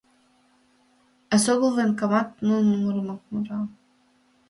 [1.35, 3.59] Эсогыл военкомат нунын мурымак мура.